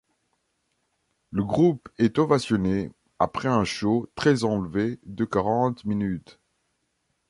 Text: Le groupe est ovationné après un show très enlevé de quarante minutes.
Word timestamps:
Le 1.29 1.43
groupe 1.43 1.87
est 1.99 2.17
ovationné 2.17 2.91
après 3.19 3.49
un 3.49 3.63
show 3.63 4.09
très 4.15 4.43
enlevé 4.45 4.97
de 5.05 5.25
quarante 5.25 5.85
minutes. 5.85 6.39